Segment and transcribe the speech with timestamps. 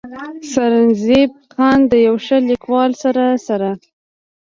[0.51, 3.69] “سرنزېب خان د يو ښه ليکوال سره سره